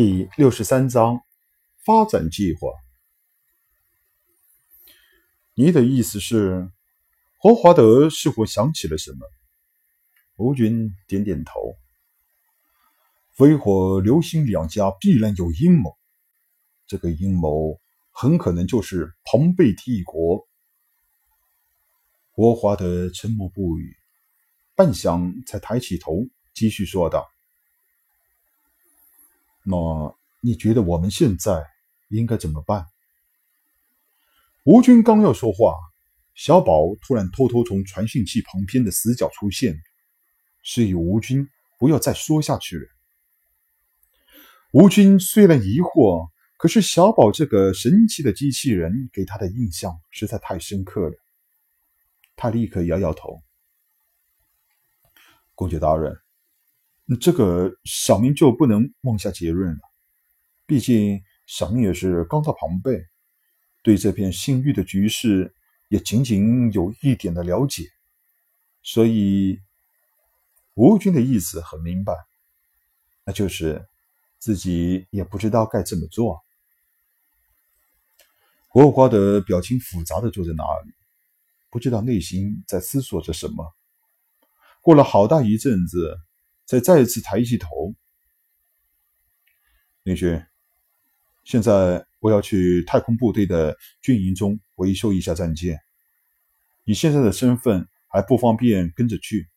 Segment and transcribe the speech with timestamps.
[0.00, 1.24] 第六十三章
[1.84, 2.70] 发展计划。
[5.54, 6.70] 你的意思是，
[7.36, 9.26] 霍华德似乎想起了什么？
[10.36, 11.74] 吴军点点头。
[13.32, 15.98] 飞火流星两家必然有阴谋，
[16.86, 17.80] 这个阴谋
[18.12, 20.46] 很可能就是庞贝帝国。
[22.30, 23.96] 霍华德沉默不语，
[24.76, 26.24] 半晌才抬起头，
[26.54, 27.26] 继续说道。
[29.70, 31.62] 那你觉得我们现在
[32.08, 32.86] 应该怎么办？
[34.64, 35.74] 吴军刚要说话，
[36.34, 39.78] 小宝突然偷偷从传讯器旁边的死角出现，
[40.62, 41.46] 示意吴军
[41.78, 42.86] 不要再说下去了。
[44.72, 51.16] 吴军虽然疑惑，可是小宝这个神奇的机器人给他的印象实在太深刻了，
[52.36, 53.42] 他立刻摇摇头
[55.54, 56.18] ：“公爵大人。”
[57.10, 59.80] 那这个小明就不能妄下结论了，
[60.66, 63.02] 毕竟小明也是刚到庞贝，
[63.82, 65.54] 对这片新域的局势
[65.88, 67.84] 也仅仅有一点的了解，
[68.82, 69.58] 所以
[70.74, 72.12] 吴军的意思很明白，
[73.24, 73.88] 那就是
[74.38, 76.38] 自己也不知道该怎么做。
[78.68, 80.92] 霍华德表情复杂的坐在那里，
[81.70, 83.74] 不知道内心在思索着什么。
[84.82, 86.18] 过了好大一阵子。
[86.68, 87.94] 再再一次抬起头，
[90.02, 90.44] 林勋，
[91.42, 95.80] 现在我要去太空部队的军营中维修一下战舰。
[96.84, 99.48] 你现在的身份还不方便跟着去，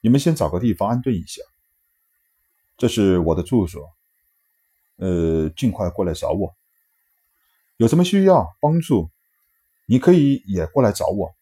[0.00, 1.42] 你们先找个地方安顿一下。
[2.78, 3.86] 这是我的住所，
[4.96, 6.56] 呃，尽快过来找我。
[7.76, 9.10] 有什么需要帮助，
[9.84, 11.36] 你可以也过来找我。”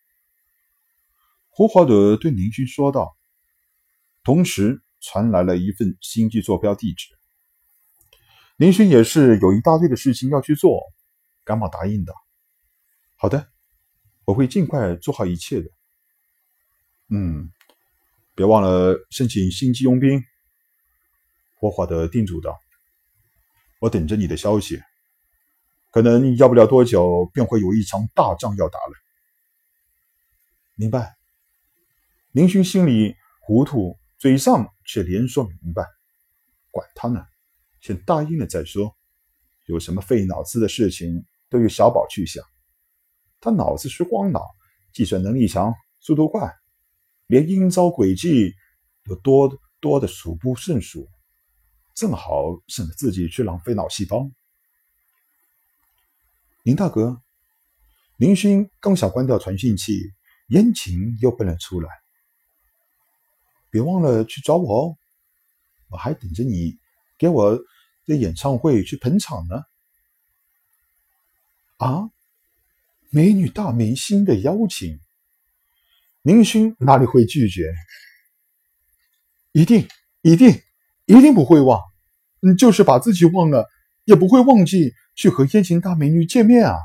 [1.48, 3.16] 胡华德对林勋说道。
[4.28, 7.06] 同时传来了一份星际坐标地址。
[8.58, 10.82] 林勋也是有一大堆的事情要去做，
[11.44, 12.12] 赶忙答应的。
[13.16, 13.48] 好的，
[14.26, 15.70] 我会尽快做好一切的。
[17.08, 17.50] 嗯，
[18.34, 20.22] 别忘了申请星际佣兵。
[21.58, 22.54] 霍华德叮嘱道
[23.80, 24.78] ：“我等着你的消息，
[25.90, 28.92] 可能要不了多久，便会有一场大仗要打了。”
[30.76, 31.16] 明白。
[32.32, 33.98] 林勋心里糊涂。
[34.18, 35.86] 嘴上却连说明白，
[36.72, 37.24] 管他呢，
[37.80, 38.96] 先答应了再说。
[39.66, 42.42] 有什么费脑子的事情，都由小宝去想。
[43.40, 44.42] 他脑子是光脑，
[44.92, 46.52] 计算能力强，速度快，
[47.28, 48.54] 连阴招诡计
[49.04, 51.08] 都多多的数不胜数，
[51.94, 54.28] 正好省得自己去浪费脑细胞。
[56.64, 57.22] 林大哥，
[58.16, 60.12] 林勋刚想关掉传讯器，
[60.48, 61.88] 燕晴又奔了出来。
[63.70, 64.96] 别忘了去找我哦，
[65.88, 66.78] 我还等着你
[67.18, 67.58] 给我
[68.06, 69.62] 的演唱会去捧场呢。
[71.76, 72.10] 啊，
[73.10, 74.98] 美女大明星的邀请，
[76.22, 77.72] 林勋哪里会拒绝？
[79.52, 79.86] 一定，
[80.22, 80.60] 一定，
[81.06, 81.80] 一定不会忘。
[82.40, 83.68] 嗯，就是把自己忘了，
[84.04, 86.76] 也不会忘记去和燕情大美女见面啊。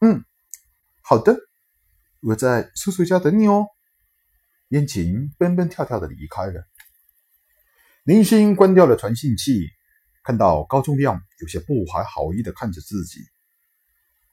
[0.00, 0.24] 嗯，
[1.02, 1.36] 好的，
[2.20, 3.66] 我在叔叔家等你哦。
[4.68, 6.62] 燕晴蹦蹦跳跳的离开了。
[8.04, 9.68] 林星关掉了传信器，
[10.22, 13.20] 看到高中亮有些不怀好意的看着自己，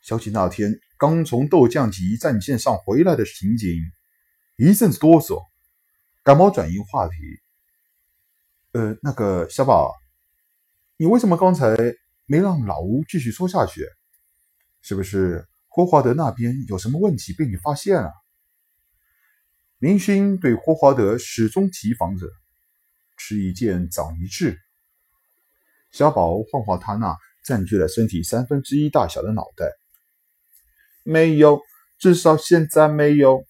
[0.02, 3.70] 想起那天刚从斗将级战线上回来的情景，
[4.58, 5.42] 一阵子哆嗦，
[6.24, 7.14] 赶忙转移话题
[8.74, 9.94] ：“呃，那个小宝，
[10.98, 11.76] 你为什么刚才
[12.26, 13.86] 没让老吴继续说下去？
[14.82, 18.12] 是不是霍华德那边有什么问题被你发现了？”
[19.86, 22.26] 林勋对霍华德始终提防着，
[23.18, 24.60] 吃一堑长一智。
[25.92, 29.72] 小宝晃晃他那占据了身体三分之一大小的脑袋，
[31.04, 31.62] 没有，
[32.00, 33.46] 至少现在没有。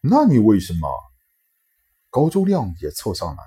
[0.00, 0.88] 那你为什么？
[2.08, 3.42] 高周亮也凑上来。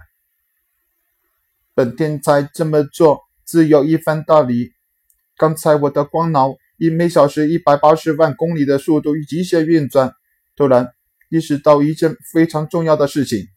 [1.73, 4.73] 本天才这么做，自有一番道理。
[5.37, 6.53] 刚才我的光脑。
[6.77, 10.13] 以每小时一百八十万公里的速度与极限运转，
[10.55, 10.93] 突然
[11.29, 13.47] 意识到一件非常重要的事情。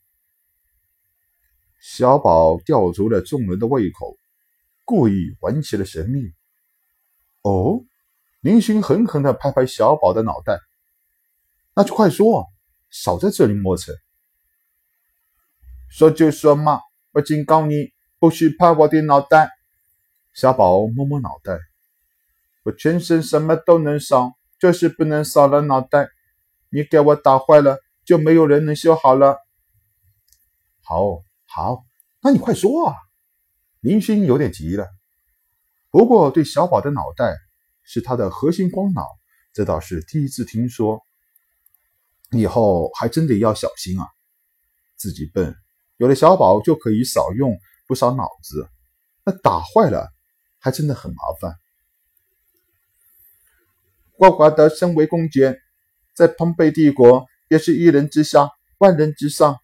[1.80, 4.16] 小宝吊足了众人的胃口，
[4.84, 6.32] 故意玩起了神秘。
[7.42, 7.82] 哦，
[8.40, 10.58] 林星狠狠地拍拍小宝的脑袋，
[11.74, 12.46] 那就快说，
[12.90, 13.94] 少在这里磨蹭。
[15.88, 16.80] 说就说嘛，
[17.12, 19.50] 我警告你，不许拍我的脑袋。
[20.32, 21.69] 小宝摸摸脑袋。
[22.62, 26.08] 我全身什么都能烧，就是不能烧了脑袋。
[26.68, 29.38] 你给我打坏了，就没有人能修好了。
[30.82, 31.84] 好，好，
[32.22, 32.96] 那你快说啊！
[33.80, 34.88] 林星有点急了。
[35.90, 37.34] 不过对小宝的脑袋
[37.82, 39.06] 是他的核心光脑，
[39.52, 41.00] 这倒是第一次听说。
[42.32, 44.06] 以后还真得要小心啊！
[44.96, 45.56] 自己笨，
[45.96, 47.58] 有了小宝就可以少用
[47.88, 48.68] 不少脑子。
[49.24, 50.12] 那打坏了，
[50.60, 51.54] 还真的很麻烦。
[54.20, 55.62] 霍华德身为公爵，
[56.14, 59.56] 在庞贝帝国也是一人之下，万人之上。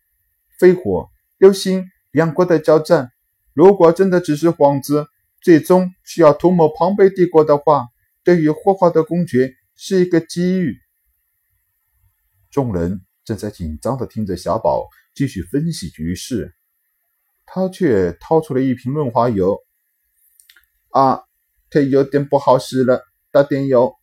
[0.58, 3.12] 飞火、流星两国的交战，
[3.52, 5.08] 如果真的只是幌子，
[5.42, 7.88] 最终需要图谋庞贝帝国的话，
[8.24, 10.78] 对于霍华德公爵是一个机遇。
[12.50, 16.54] 众人正在紧张地听着小宝继续分析局势，
[17.44, 19.58] 他却掏出了一瓶润滑油。
[20.88, 21.24] 啊，
[21.68, 23.94] 腿有点不好使了，打点油。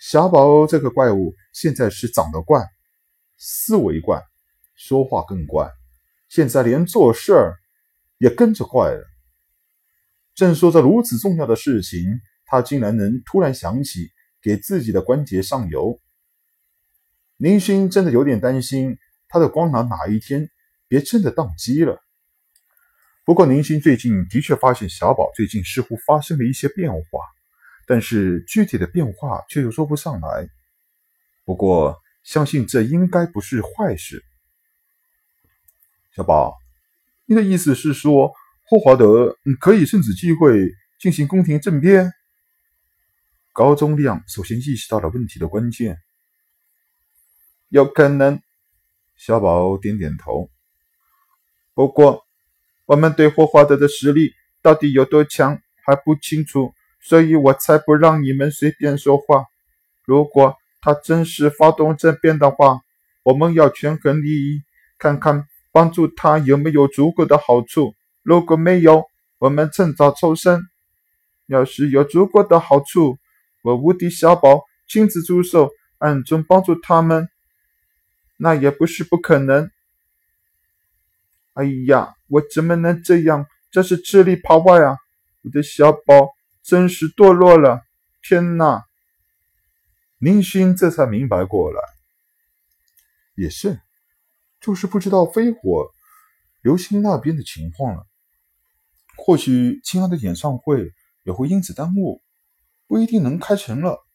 [0.00, 2.66] 小宝这个怪物现在是长得怪，
[3.36, 4.22] 思维怪，
[4.74, 5.70] 说话更怪，
[6.30, 7.58] 现在连做事儿
[8.16, 9.04] 也跟着怪了。
[10.34, 12.00] 正说着如此重要的事情，
[12.46, 14.08] 他竟然能突然想起
[14.40, 16.00] 给自己的关节上油。
[17.36, 18.96] 林勋真的有点担心
[19.28, 20.48] 他的光囊哪一天
[20.88, 22.00] 别真的宕机了。
[23.26, 27.00] 不过，林勋最近的确发现小宝最近似乎发生了一些变化，
[27.90, 30.48] 但是具体的变化却又说不上来。
[31.44, 34.24] 不过，相信这应该不是坏事。
[36.14, 36.56] 小宝，
[37.26, 38.32] 你的意思是说，
[38.68, 40.70] 霍华德可以趁此机会
[41.00, 42.12] 进行宫廷政变？
[43.52, 45.98] 高宗亮首先意识到了问题的关键。
[47.70, 48.40] 有可能，
[49.16, 50.48] 小宝点点头。
[51.74, 52.24] 不过，
[52.86, 54.30] 我们对霍华德的实力
[54.62, 59.46] 到底有多强还不清楚，所以我才不让你们随便说话。
[60.04, 62.80] 如果他真是发动政变的话，
[63.22, 64.62] 我们要权衡利益，
[64.98, 67.94] 看看帮助他有没有足够的好处。
[68.22, 69.04] 如果没有，
[69.38, 70.62] 我们趁早抽身。
[71.46, 73.18] 要是有足够的好处，
[73.62, 77.28] 我无敌小宝亲自出手，暗中帮助他们。
[78.36, 79.70] 那也不是不可能。
[81.54, 83.46] 哎呀，我怎么能这样？
[83.70, 84.96] 这是吃里扒外啊！
[85.42, 86.30] 我的小宝
[86.62, 87.82] 真是堕落了！
[88.22, 88.84] 天哪！
[90.18, 91.80] 林星这才明白过来，
[93.34, 93.80] 也是，
[94.60, 95.90] 就是不知道飞火
[96.60, 98.06] 流星那边的情况了。
[99.16, 100.92] 或许青安的演唱会
[101.24, 102.22] 也会因此耽误，
[102.86, 104.06] 不一定能开成了。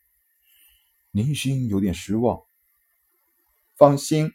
[1.12, 2.40] 林星有点失望。
[3.76, 4.32] 放心，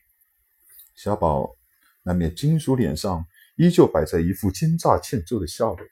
[0.97, 1.57] 小宝
[2.03, 3.27] 那面金属脸上
[3.57, 5.87] 依旧摆着一副奸诈欠揍的笑容。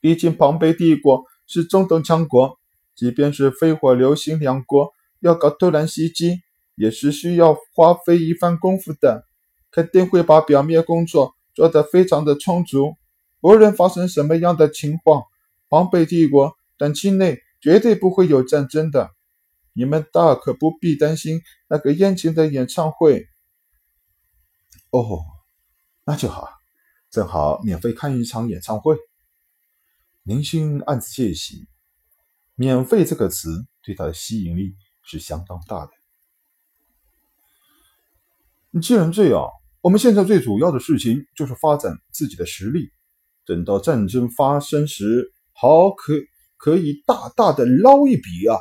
[0.00, 2.58] 毕竟庞贝帝国是中等强国，
[2.94, 6.40] 即便是飞火流星两国要搞突然袭击，
[6.74, 9.26] 也是需要花费一番功夫的，
[9.70, 12.94] 肯定会把表面工作做得非常的充足。
[13.42, 15.24] 无论发生什么样的情况，
[15.68, 19.10] 庞贝帝国短期内绝对不会有战争的。
[19.72, 23.28] 你们大可不必担心那个宴请的演唱会。
[24.90, 25.24] 哦，
[26.04, 26.48] 那就好，
[27.10, 28.96] 正好免费看一场演唱会。
[30.22, 31.66] 林星暗自窃喜，
[32.54, 35.92] 免费这个词对他的吸引力是相当大的。
[38.80, 39.48] 既然这样，
[39.80, 42.92] 我们现在最主要的事情就是发展自己的实力，
[43.46, 46.12] 等到战争发生时，好可
[46.56, 48.58] 可以大大的捞一笔啊！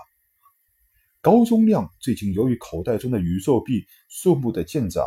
[1.22, 5.04] 高宗亮最近由于口袋中的宇宙币数目的见长，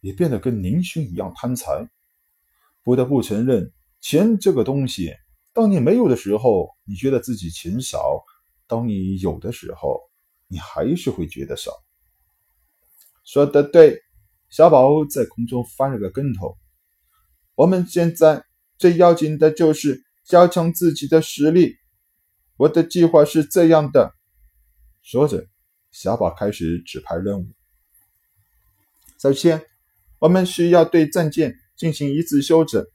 [0.00, 1.86] 也变得跟宁勋一样贪财。
[2.82, 5.12] 不得不承认，钱这个东西，
[5.56, 8.22] 当你没有的时候，你觉得自己钱少；
[8.66, 9.98] 当你有的时候，
[10.48, 11.72] 你还是会觉得少。
[13.24, 13.98] 说的对，
[14.50, 16.58] 小宝在空中翻了个跟头。
[17.54, 18.44] 我们现在
[18.76, 21.74] 最要紧的就是加强自己的实力。
[22.58, 24.12] 我的计划是这样的。
[25.00, 25.46] 说着，
[25.90, 27.46] 小宝开始指派任务。
[29.18, 29.64] 首先，
[30.18, 32.86] 我们需要对战舰进行一次修整，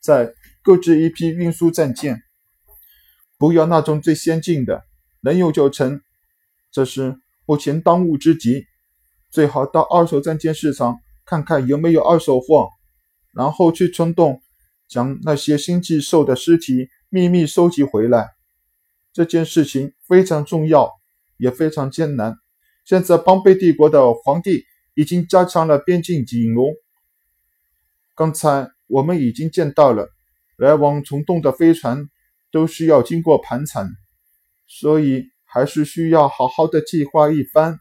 [0.00, 2.22] 在购置一批运输战舰，
[3.38, 4.84] 不要那种最先进的，
[5.22, 6.00] 能用就成，
[6.70, 8.66] 这是目前当务之急。
[9.30, 12.68] 最好到二手战舰市场看看有没有二手货，
[13.32, 14.40] 然后去村洞
[14.88, 18.28] 将那些星际兽的尸体秘密收集回来。
[19.12, 20.98] 这件事情非常重要。
[21.40, 22.34] 也非常艰难。
[22.84, 26.74] 现在，邦贝帝国的皇帝已经加强了边境警龙。
[28.16, 30.08] 刚才我们已经见到了，
[30.58, 32.10] 来往虫洞的飞船
[32.50, 33.88] 都需要经过盘查，
[34.66, 37.78] 所以还是需要好好的计划一番。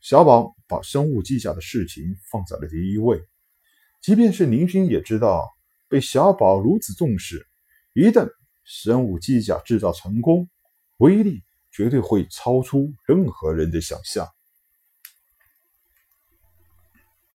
[0.00, 3.22] 小宝把生物机甲的事情放在了第一位。
[4.02, 5.48] 即便是林勋也知道，
[5.88, 7.46] 被小宝如此重视，
[7.94, 8.28] 一旦
[8.64, 10.48] 生物机甲制造成功，
[10.96, 14.28] 威力绝对会超出任何人的想象。